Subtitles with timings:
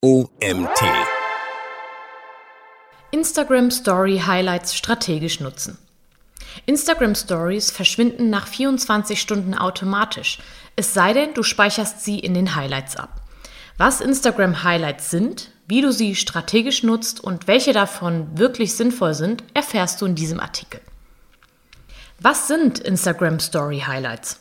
[0.00, 0.80] OMT.
[3.10, 5.76] Instagram Story Highlights strategisch nutzen.
[6.66, 10.38] Instagram Stories verschwinden nach 24 Stunden automatisch,
[10.76, 13.22] es sei denn, du speicherst sie in den Highlights ab.
[13.76, 19.42] Was Instagram Highlights sind, wie du sie strategisch nutzt und welche davon wirklich sinnvoll sind,
[19.52, 20.80] erfährst du in diesem Artikel.
[22.20, 24.38] Was sind Instagram Story Highlights?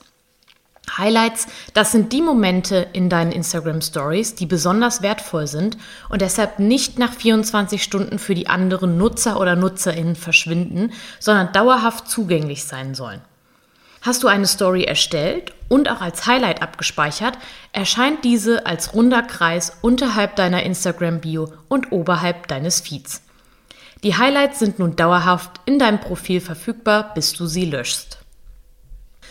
[0.95, 5.77] Highlights, das sind die Momente in deinen Instagram Stories, die besonders wertvoll sind
[6.09, 12.09] und deshalb nicht nach 24 Stunden für die anderen Nutzer oder Nutzerinnen verschwinden, sondern dauerhaft
[12.09, 13.21] zugänglich sein sollen.
[14.01, 17.37] Hast du eine Story erstellt und auch als Highlight abgespeichert,
[17.73, 23.23] erscheint diese als runder Kreis unterhalb deiner Instagram-Bio und oberhalb deines Feeds.
[24.03, 28.19] Die Highlights sind nun dauerhaft in deinem Profil verfügbar, bis du sie löschst.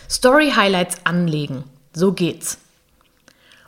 [0.08, 1.64] Story Highlights anlegen.
[1.92, 2.58] So geht's.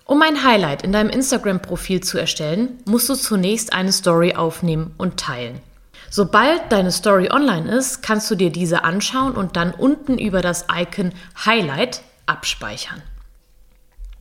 [0.04, 5.18] Um ein Highlight in deinem Instagram-Profil zu erstellen, musst du zunächst eine Story aufnehmen und
[5.18, 5.60] teilen.
[6.10, 10.64] Sobald deine Story online ist, kannst du dir diese anschauen und dann unten über das
[10.72, 11.12] Icon
[11.44, 13.02] Highlight abspeichern.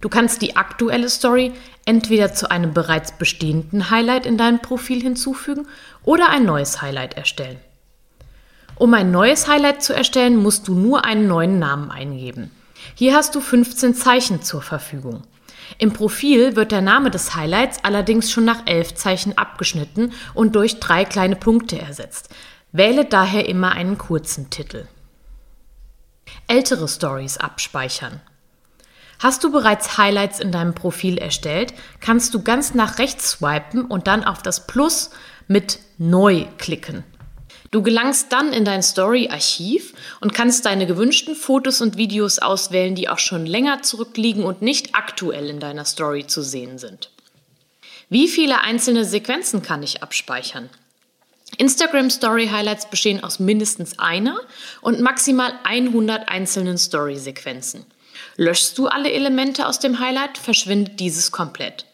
[0.01, 1.53] Du kannst die aktuelle Story
[1.85, 5.67] entweder zu einem bereits bestehenden Highlight in deinem Profil hinzufügen
[6.03, 7.59] oder ein neues Highlight erstellen.
[8.77, 12.51] Um ein neues Highlight zu erstellen, musst du nur einen neuen Namen eingeben.
[12.93, 15.23] Hier hast du 15 Zeichen zur Verfügung.
[15.79, 20.79] Im Profil wird der Name des Highlights allerdings schon nach 11 Zeichen abgeschnitten und durch
[20.79, 22.29] drei kleine Punkte ersetzt.
[22.71, 24.87] Wähle daher immer einen kurzen Titel.
[26.47, 28.21] Ältere Stories abspeichern.
[29.19, 34.05] Hast du bereits Highlights in deinem Profil erstellt, kannst du ganz nach rechts swipen und
[34.05, 35.09] dann auf das Plus
[35.47, 37.03] mit Neu klicken.
[37.71, 43.09] Du gelangst dann in dein Story-Archiv und kannst deine gewünschten Fotos und Videos auswählen, die
[43.09, 47.11] auch schon länger zurückliegen und nicht aktuell in deiner Story zu sehen sind.
[48.09, 50.69] Wie viele einzelne Sequenzen kann ich abspeichern?
[51.57, 54.39] Instagram Story Highlights bestehen aus mindestens einer
[54.81, 57.85] und maximal 100 einzelnen Story-Sequenzen.
[58.35, 61.85] Löschst du alle Elemente aus dem Highlight, verschwindet dieses komplett.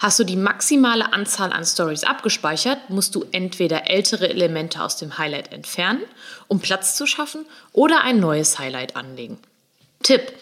[0.00, 5.18] Hast du die maximale Anzahl an Stories abgespeichert, musst du entweder ältere Elemente aus dem
[5.18, 6.00] Highlight entfernen,
[6.48, 7.44] um Platz zu schaffen,
[7.74, 9.38] oder ein neues Highlight anlegen.
[10.02, 10.32] Tipp: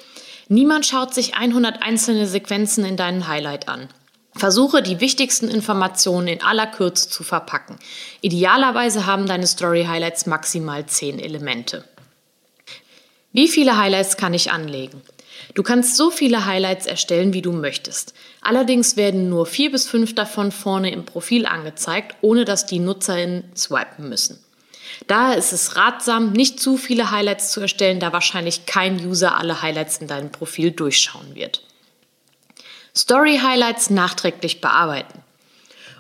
[0.46, 3.88] Niemand schaut sich 100 einzelne Sequenzen in deinen Highlight an.
[4.32, 7.80] Versuche die wichtigsten Informationen in aller Kürze zu verpacken.
[8.20, 11.82] Idealerweise haben deine Story Highlights maximal 10 Elemente.
[13.32, 15.02] Wie viele Highlights kann ich anlegen?
[15.58, 18.14] Du kannst so viele Highlights erstellen, wie du möchtest.
[18.40, 23.42] Allerdings werden nur vier bis fünf davon vorne im Profil angezeigt, ohne dass die NutzerInnen
[23.56, 24.38] swipen müssen.
[25.08, 29.60] Daher ist es ratsam, nicht zu viele Highlights zu erstellen, da wahrscheinlich kein User alle
[29.60, 31.64] Highlights in deinem Profil durchschauen wird.
[32.94, 35.24] Story Highlights nachträglich bearbeiten.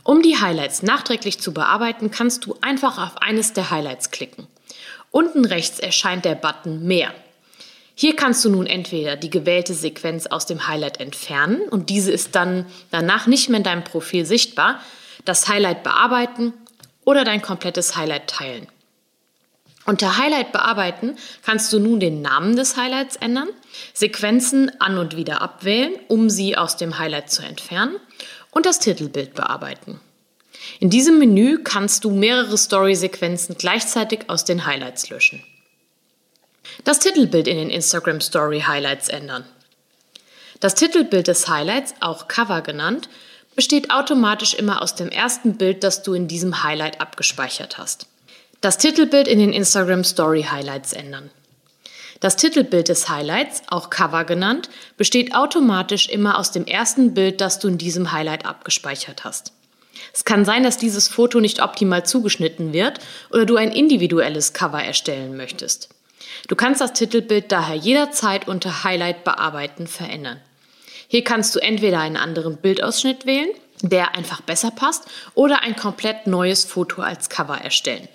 [0.04, 4.46] Um die Highlights nachträglich zu bearbeiten, kannst du einfach auf eines der Highlights klicken.
[5.10, 7.12] Unten rechts erscheint der Button Mehr.
[8.00, 12.36] Hier kannst du nun entweder die gewählte Sequenz aus dem Highlight entfernen und diese ist
[12.36, 14.80] dann danach nicht mehr in deinem Profil sichtbar,
[15.24, 16.52] das Highlight bearbeiten
[17.04, 18.68] oder dein komplettes Highlight teilen.
[19.84, 23.48] Unter Highlight bearbeiten kannst du nun den Namen des Highlights ändern,
[23.94, 27.96] Sequenzen an und wieder abwählen, um sie aus dem Highlight zu entfernen
[28.52, 29.98] und das Titelbild bearbeiten.
[30.78, 35.42] In diesem Menü kannst du mehrere Story-Sequenzen gleichzeitig aus den Highlights löschen.
[36.84, 39.44] Das Titelbild in den Instagram Story Highlights ändern.
[40.60, 43.08] Das Titelbild des Highlights, auch Cover genannt,
[43.54, 48.06] besteht automatisch immer aus dem ersten Bild, das du in diesem Highlight abgespeichert hast.
[48.60, 51.30] Das Titelbild in den Instagram Story Highlights ändern.
[52.20, 57.60] Das Titelbild des Highlights, auch Cover genannt, besteht automatisch immer aus dem ersten Bild, das
[57.60, 59.52] du in diesem Highlight abgespeichert hast.
[60.12, 62.98] Es kann sein, dass dieses Foto nicht optimal zugeschnitten wird
[63.30, 65.90] oder du ein individuelles Cover erstellen möchtest.
[66.48, 70.40] Du kannst das Titelbild daher jederzeit unter Highlight bearbeiten verändern.
[71.08, 73.50] Hier kannst du entweder einen anderen Bildausschnitt wählen,
[73.82, 75.04] der einfach besser passt,
[75.34, 78.08] oder ein komplett neues Foto als Cover erstellen.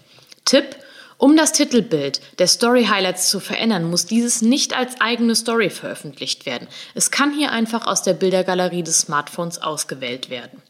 [0.46, 0.76] Tipp:
[1.18, 6.46] Um das Titelbild der Story Highlights zu verändern, muss dieses nicht als eigene Story veröffentlicht
[6.46, 6.68] werden.
[6.94, 10.62] Es kann hier einfach aus der Bildergalerie des Smartphones ausgewählt werden.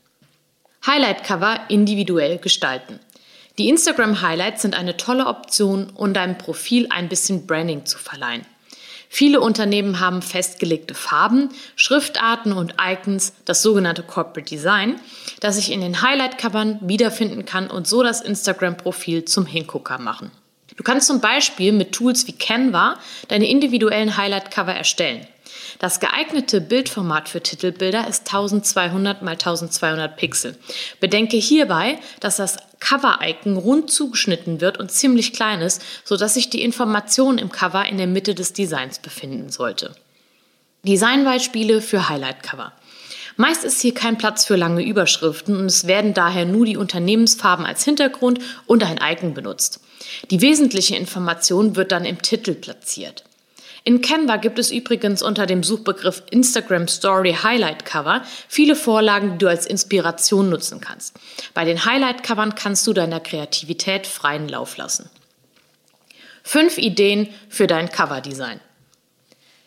[0.85, 3.00] Highlight Cover individuell gestalten.
[3.59, 8.45] Die Instagram Highlights sind eine tolle Option, um deinem Profil ein bisschen Branding zu verleihen.
[9.09, 15.00] Viele Unternehmen haben festgelegte Farben, Schriftarten und Icons, das sogenannte Corporate Design,
[15.39, 20.31] das sich in den Highlight-Covern wiederfinden kann und so das Instagram-Profil zum Hingucker machen.
[20.75, 22.97] Du kannst zum Beispiel mit Tools wie Canva
[23.27, 25.27] deine individuellen Highlight-Cover erstellen.
[25.79, 30.57] Das geeignete Bildformat für Titelbilder ist 1200 x 1200 Pixel.
[30.99, 36.63] Bedenke hierbei, dass das Cover-Icon rund zugeschnitten wird und ziemlich klein ist, sodass sich die
[36.63, 39.95] Information im Cover in der Mitte des Designs befinden sollte.
[40.85, 42.73] Designbeispiele für Highlight-Cover.
[43.35, 47.65] Meist ist hier kein Platz für lange Überschriften und es werden daher nur die Unternehmensfarben
[47.65, 49.79] als Hintergrund und ein Icon benutzt.
[50.29, 53.23] Die wesentliche Information wird dann im Titel platziert.
[53.85, 59.38] In Canva gibt es übrigens unter dem Suchbegriff Instagram Story Highlight Cover viele Vorlagen, die
[59.39, 61.19] du als Inspiration nutzen kannst.
[61.53, 65.09] Bei den Highlight Covern kannst du deiner Kreativität freien Lauf lassen.
[66.44, 68.62] Fünf Ideen für dein Coverdesign.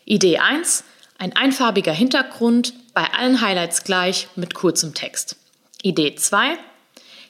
[0.06, 0.84] Idee 1.
[1.18, 5.36] Ein einfarbiger Hintergrund, bei allen Highlights gleich mit kurzem Text.
[5.82, 6.56] Idee 2.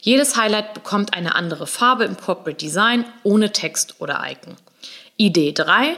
[0.01, 4.55] Jedes Highlight bekommt eine andere Farbe im Corporate Design ohne Text oder Icon.
[5.17, 5.97] Idee 3.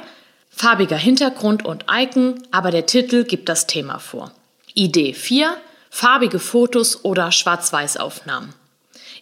[0.58, 4.32] Farbiger Hintergrund und Icon, aber der Titel gibt das Thema vor.
[4.74, 5.56] Idee 4.
[5.88, 8.52] Farbige Fotos oder Schwarz-Weiß-Aufnahmen.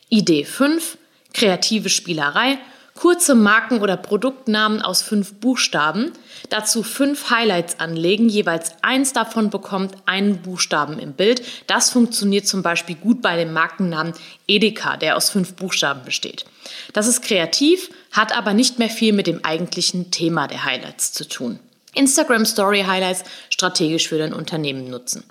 [0.09, 0.97] Idee 5.
[1.35, 2.57] Kreative Spielerei
[2.97, 6.13] kurze Marken- oder Produktnamen aus fünf Buchstaben,
[6.51, 11.43] dazu fünf Highlights anlegen, jeweils eins davon bekommt einen Buchstaben im Bild.
[11.67, 14.15] Das funktioniert zum Beispiel gut bei dem Markennamen
[14.49, 16.45] Edeka, der aus fünf Buchstaben besteht.
[16.93, 21.29] Das ist kreativ, hat aber nicht mehr viel mit dem eigentlichen Thema der Highlights zu
[21.29, 21.61] tun.
[21.95, 25.25] Instagram Story Highlights strategisch für dein Unternehmen nutzen.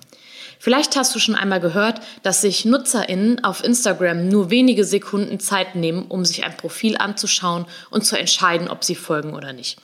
[0.60, 5.76] Vielleicht hast du schon einmal gehört, dass sich Nutzerinnen auf Instagram nur wenige Sekunden Zeit
[5.76, 9.78] nehmen, um sich ein Profil anzuschauen und zu entscheiden, ob sie folgen oder nicht.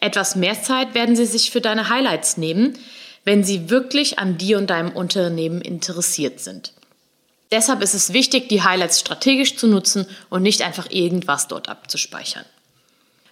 [0.00, 2.78] Etwas mehr Zeit werden sie sich für deine Highlights nehmen,
[3.24, 6.72] wenn sie wirklich an dir und deinem Unternehmen interessiert sind.
[7.52, 12.46] Deshalb ist es wichtig, die Highlights strategisch zu nutzen und nicht einfach irgendwas dort abzuspeichern.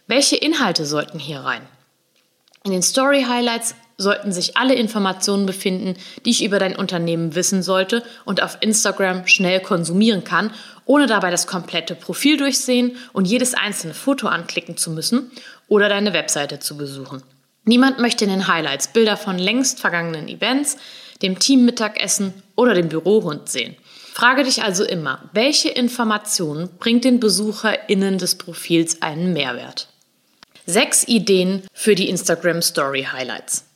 [0.06, 1.66] Welche Inhalte sollten hier rein?
[2.64, 5.94] In den Story Highlights sollten sich alle Informationen befinden,
[6.24, 10.52] die ich über dein Unternehmen wissen sollte und auf Instagram schnell konsumieren kann,
[10.86, 15.30] ohne dabei das komplette Profil durchsehen und jedes einzelne Foto anklicken zu müssen
[15.68, 17.22] oder deine Webseite zu besuchen.
[17.64, 20.78] Niemand möchte in den Highlights Bilder von längst vergangenen Events,
[21.22, 23.76] dem Teammittagessen oder dem Bürohund sehen.
[24.12, 29.88] Frage dich also immer, welche Informationen bringt den BesucherInnen des Profils einen Mehrwert?
[30.66, 33.69] Sechs Ideen für die Instagram Story Highlights.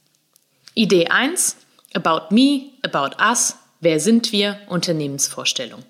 [0.76, 1.56] Idee 1,
[1.94, 5.84] About Me, About Us, Wer sind wir, Unternehmensvorstellung.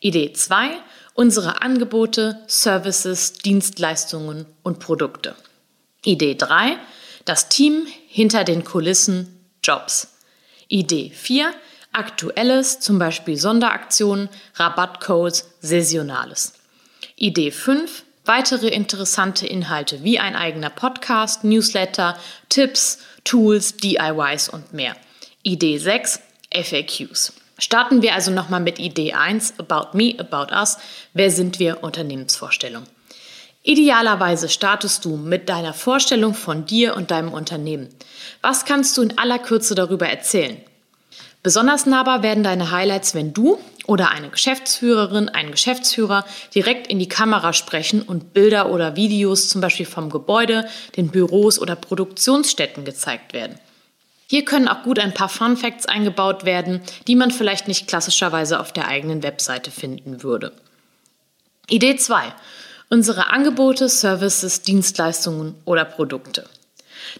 [0.00, 0.70] Idee 2,
[1.14, 5.36] unsere Angebote, Services, Dienstleistungen und Produkte.
[6.04, 6.76] Idee 3,
[7.24, 10.08] das Team hinter den Kulissen, Jobs.
[10.66, 11.52] Idee 4,
[11.92, 16.54] Aktuelles, zum Beispiel Sonderaktionen, Rabattcodes, Saisonales.
[17.14, 22.18] Idee 5, weitere interessante Inhalte wie ein eigener Podcast, Newsletter,
[22.48, 24.96] Tipps, Tools, DIYs und mehr.
[25.42, 26.20] Idee 6,
[26.52, 27.32] FAQs.
[27.58, 30.78] Starten wir also nochmal mit Idee 1, About Me, About Us.
[31.12, 31.82] Wer sind wir?
[31.82, 32.84] Unternehmensvorstellung.
[33.62, 37.88] Idealerweise startest du mit deiner Vorstellung von dir und deinem Unternehmen.
[38.40, 40.56] Was kannst du in aller Kürze darüber erzählen?
[41.42, 47.08] Besonders nahbar werden deine Highlights, wenn du oder eine Geschäftsführerin, ein Geschäftsführer direkt in die
[47.08, 53.32] Kamera sprechen und Bilder oder Videos zum Beispiel vom Gebäude, den Büros oder Produktionsstätten gezeigt
[53.32, 53.58] werden.
[54.28, 58.60] Hier können auch gut ein paar Fun Facts eingebaut werden, die man vielleicht nicht klassischerweise
[58.60, 60.52] auf der eigenen Webseite finden würde.
[61.68, 62.32] Idee 2.
[62.90, 66.44] Unsere Angebote, Services, Dienstleistungen oder Produkte.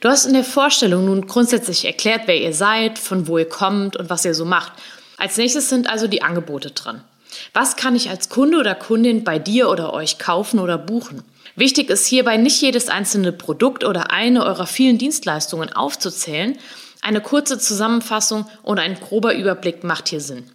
[0.01, 3.97] Du hast in der Vorstellung nun grundsätzlich erklärt, wer ihr seid, von wo ihr kommt
[3.97, 4.73] und was ihr so macht.
[5.17, 7.05] Als nächstes sind also die Angebote dran.
[7.53, 11.23] Was kann ich als Kunde oder Kundin bei dir oder euch kaufen oder buchen?
[11.57, 16.59] Wichtig ist hierbei nicht jedes einzelne Produkt oder eine eurer vielen Dienstleistungen aufzuzählen.
[17.03, 20.51] Eine kurze Zusammenfassung und ein grober Überblick macht hier Sinn.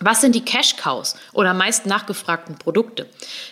[0.00, 3.06] Was sind die Cash-Cows oder meist nachgefragten Produkte?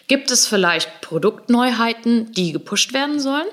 [0.09, 3.47] Gibt es vielleicht Produktneuheiten, die gepusht werden sollen?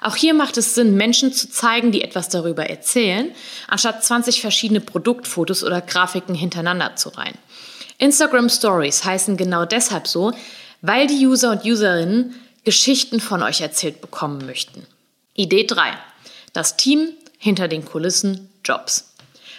[0.00, 3.32] Auch hier macht es Sinn, Menschen zu zeigen, die etwas darüber erzählen,
[3.68, 7.38] anstatt 20 verschiedene Produktfotos oder Grafiken hintereinander zu reihen.
[7.98, 10.32] Instagram Stories heißen genau deshalb so,
[10.82, 12.34] weil die User und Userinnen
[12.64, 14.86] Geschichten von euch erzählt bekommen möchten.
[15.34, 15.92] Idee 3.
[16.52, 19.12] Das Team hinter den Kulissen Jobs.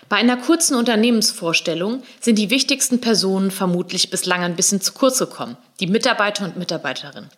[0.10, 5.58] Bei einer kurzen Unternehmensvorstellung sind die wichtigsten Personen vermutlich bislang ein bisschen zu kurz gekommen,
[5.80, 7.30] die Mitarbeiter und Mitarbeiterinnen.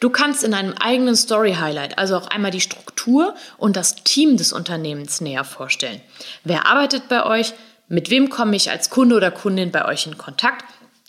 [0.00, 4.36] Du kannst in einem eigenen Story Highlight also auch einmal die Struktur und das Team
[4.36, 6.00] des Unternehmens näher vorstellen.
[6.44, 7.54] Wer arbeitet bei euch?
[7.88, 10.64] Mit wem komme ich als Kunde oder Kundin bei euch in Kontakt?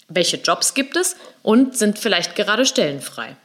[0.10, 3.36] Welche Jobs gibt es und sind vielleicht gerade Stellen frei?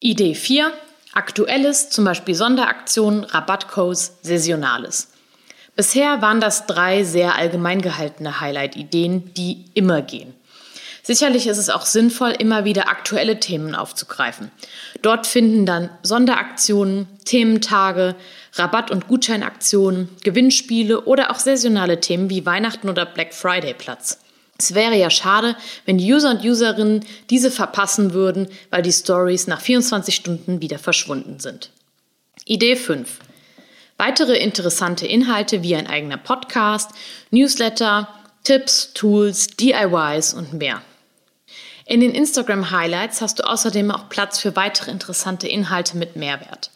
[0.00, 0.72] Idee 4.
[1.14, 5.08] Aktuelles, zum Beispiel Sonderaktionen, Rabattcodes, Saisonales.
[5.74, 10.34] Bisher waren das drei sehr allgemein gehaltene Highlight-Ideen, die immer gehen.
[11.06, 14.50] Sicherlich ist es auch sinnvoll, immer wieder aktuelle Themen aufzugreifen.
[15.02, 18.16] Dort finden dann Sonderaktionen, Thementage,
[18.54, 24.18] Rabatt- und Gutscheinaktionen, Gewinnspiele oder auch saisonale Themen wie Weihnachten oder Black Friday Platz.
[24.58, 29.46] Es wäre ja schade, wenn die User und Userinnen diese verpassen würden, weil die Stories
[29.46, 31.70] nach 24 Stunden wieder verschwunden sind.
[32.46, 33.20] Idee 5.
[33.96, 36.90] Weitere interessante Inhalte wie ein eigener Podcast,
[37.30, 38.08] Newsletter,
[38.42, 40.82] Tipps, Tools, DIYs und mehr.
[41.88, 46.72] In den Instagram Highlights hast du außerdem auch Platz für weitere interessante Inhalte mit Mehrwert.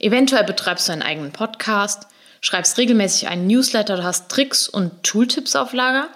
[0.00, 2.08] Eventuell betreibst du einen eigenen Podcast,
[2.40, 6.08] schreibst regelmäßig einen Newsletter oder hast Tricks und Tooltips auf Lager.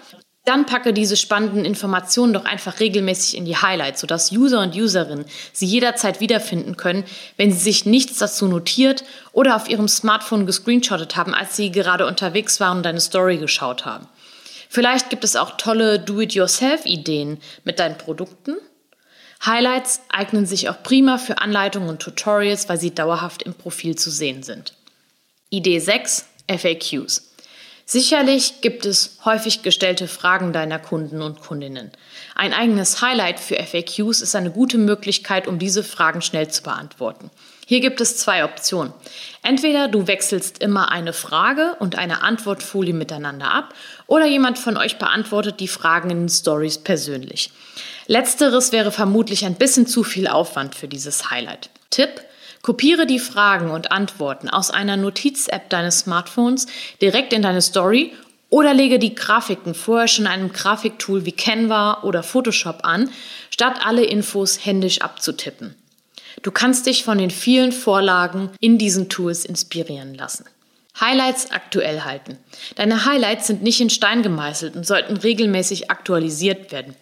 [0.44, 5.26] Dann packe diese spannenden Informationen doch einfach regelmäßig in die Highlights, sodass User und Userinnen
[5.52, 7.04] sie jederzeit wiederfinden können,
[7.36, 12.04] wenn sie sich nichts dazu notiert oder auf ihrem Smartphone gescreenshottet haben, als sie gerade
[12.04, 14.08] unterwegs waren und deine Story geschaut haben.
[14.74, 18.56] Vielleicht gibt es auch tolle Do-it-yourself-Ideen mit deinen Produkten.
[19.46, 24.10] Highlights eignen sich auch prima für Anleitungen und Tutorials, weil sie dauerhaft im Profil zu
[24.10, 24.74] sehen sind.
[25.48, 27.34] Idee 6 FAQs.
[27.86, 31.92] Sicherlich gibt es häufig gestellte Fragen deiner Kunden und Kundinnen.
[32.34, 37.30] Ein eigenes Highlight für FAQs ist eine gute Möglichkeit, um diese Fragen schnell zu beantworten.
[37.66, 38.92] Hier gibt es zwei Optionen.
[39.42, 43.74] Entweder du wechselst immer eine Frage und eine Antwortfolie miteinander ab
[44.06, 47.50] oder jemand von euch beantwortet die Fragen in den Stories persönlich.
[48.06, 51.70] Letzteres wäre vermutlich ein bisschen zu viel Aufwand für dieses Highlight.
[51.90, 52.20] Tipp:
[52.60, 56.66] Kopiere die Fragen und Antworten aus einer Notiz-App deines Smartphones
[57.00, 58.12] direkt in deine Story
[58.50, 63.10] oder lege die Grafiken vorher schon in einem Grafiktool wie Canva oder Photoshop an,
[63.50, 65.74] statt alle Infos händisch abzutippen.
[66.42, 70.44] Du kannst dich von den vielen Vorlagen in diesen Tools inspirieren lassen.
[71.00, 72.38] Highlights aktuell halten.
[72.76, 76.94] Deine Highlights sind nicht in Stein gemeißelt und sollten regelmäßig aktualisiert werden.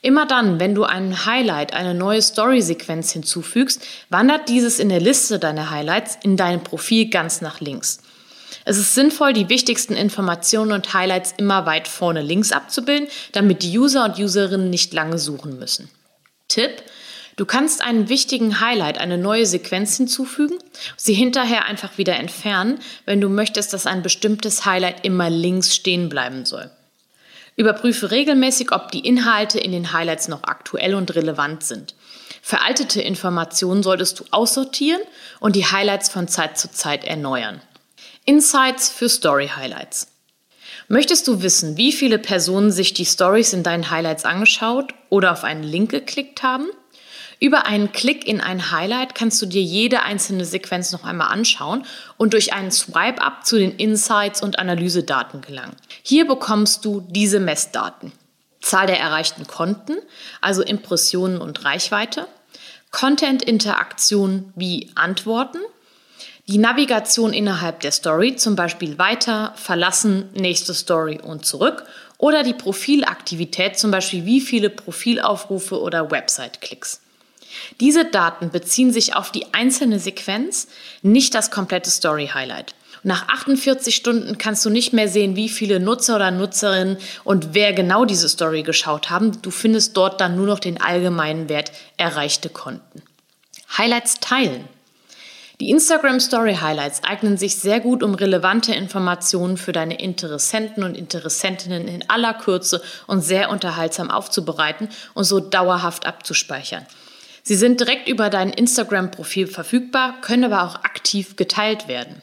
[0.00, 5.38] Immer dann, wenn du einen Highlight, eine neue Story-Sequenz hinzufügst, wandert dieses in der Liste
[5.38, 8.00] deiner Highlights in deinem Profil ganz nach links.
[8.64, 13.78] Es ist sinnvoll, die wichtigsten Informationen und Highlights immer weit vorne links abzubilden, damit die
[13.78, 15.88] User und Userinnen nicht lange suchen müssen.
[16.48, 16.82] Tipp:
[17.36, 20.58] Du kannst einen wichtigen Highlight, eine neue Sequenz hinzufügen,
[20.96, 26.08] sie hinterher einfach wieder entfernen, wenn du möchtest, dass ein bestimmtes Highlight immer links stehen
[26.08, 26.70] bleiben soll.
[27.56, 31.94] Überprüfe regelmäßig, ob die Inhalte in den Highlights noch aktuell und relevant sind.
[32.42, 35.00] Veraltete Informationen solltest du aussortieren
[35.40, 37.60] und die Highlights von Zeit zu Zeit erneuern.
[38.24, 40.08] Insights für Story Highlights.
[40.88, 45.44] Möchtest du wissen, wie viele Personen sich die Stories in deinen Highlights angeschaut oder auf
[45.44, 46.66] einen Link geklickt haben?
[47.42, 51.84] Über einen Klick in ein Highlight kannst du dir jede einzelne Sequenz noch einmal anschauen
[52.16, 55.74] und durch einen Swipe-up zu den Insights und Analysedaten gelangen.
[56.04, 58.12] Hier bekommst du diese Messdaten.
[58.60, 59.96] Zahl der erreichten Konten,
[60.40, 62.28] also Impressionen und Reichweite,
[62.92, 65.58] Content-Interaktion wie Antworten,
[66.46, 71.86] die Navigation innerhalb der Story, zum Beispiel weiter, verlassen, nächste Story und zurück,
[72.18, 77.00] oder die Profilaktivität, zum Beispiel wie viele Profilaufrufe oder Website-Klicks.
[77.80, 80.68] Diese Daten beziehen sich auf die einzelne Sequenz,
[81.02, 82.74] nicht das komplette Story-Highlight.
[83.04, 87.72] Nach 48 Stunden kannst du nicht mehr sehen, wie viele Nutzer oder Nutzerinnen und wer
[87.72, 89.42] genau diese Story geschaut haben.
[89.42, 93.02] Du findest dort dann nur noch den allgemeinen Wert erreichte Konten.
[93.76, 94.68] Highlights teilen.
[95.60, 100.96] Die Instagram Story Highlights eignen sich sehr gut, um relevante Informationen für deine Interessenten und
[100.96, 106.86] Interessentinnen in aller Kürze und sehr unterhaltsam aufzubereiten und so dauerhaft abzuspeichern.
[107.42, 112.22] Sie sind direkt über dein Instagram-Profil verfügbar, können aber auch aktiv geteilt werden.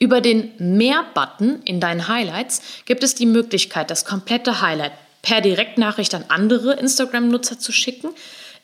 [0.00, 6.14] Über den Mehr-Button in deinen Highlights gibt es die Möglichkeit, das komplette Highlight per Direktnachricht
[6.14, 8.10] an andere Instagram-Nutzer zu schicken,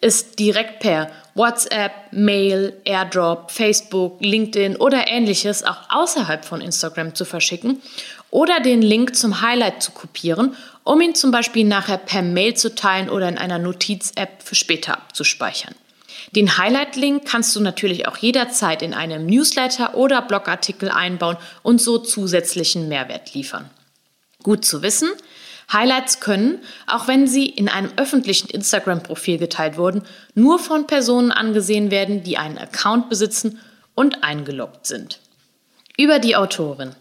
[0.00, 7.24] es direkt per WhatsApp, Mail, Airdrop, Facebook, LinkedIn oder ähnliches auch außerhalb von Instagram zu
[7.24, 7.80] verschicken
[8.30, 12.74] oder den Link zum Highlight zu kopieren, um ihn zum Beispiel nachher per Mail zu
[12.74, 15.74] teilen oder in einer Notiz-App für später abzuspeichern.
[16.32, 21.98] Den Highlight-Link kannst du natürlich auch jederzeit in einem Newsletter oder Blogartikel einbauen und so
[21.98, 23.70] zusätzlichen Mehrwert liefern.
[24.42, 25.10] Gut zu wissen,
[25.72, 30.02] Highlights können, auch wenn sie in einem öffentlichen Instagram-Profil geteilt wurden,
[30.34, 33.58] nur von Personen angesehen werden, die einen Account besitzen
[33.94, 35.20] und eingeloggt sind.
[35.96, 36.94] Über die Autorin.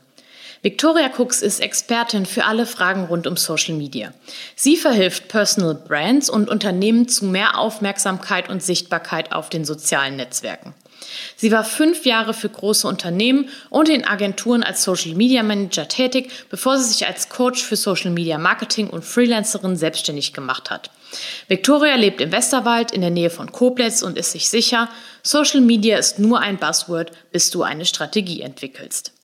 [0.64, 4.14] Victoria Cooks ist Expertin für alle Fragen rund um Social Media.
[4.56, 10.74] Sie verhilft Personal Brands und Unternehmen zu mehr Aufmerksamkeit und Sichtbarkeit auf den sozialen Netzwerken.
[11.36, 16.32] Sie war fünf Jahre für große Unternehmen und in Agenturen als Social Media Manager tätig,
[16.50, 20.92] bevor sie sich als Coach für Social Media Marketing und Freelancerin selbstständig gemacht hat.
[21.50, 24.88] Victoria lebt im Westerwald in der Nähe von Koblenz und ist sich sicher,
[25.24, 29.14] Social Media ist nur ein Buzzword, bis du eine Strategie entwickelst.